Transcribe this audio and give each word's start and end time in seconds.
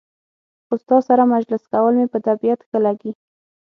خو 0.67 0.73
ستا 0.83 0.97
سره 1.07 1.23
مجلس 1.35 1.63
کول 1.71 1.93
مې 1.99 2.05
په 2.13 2.19
طبیعت 2.27 2.59
ښه 2.67 2.77
لګي. 2.85 3.11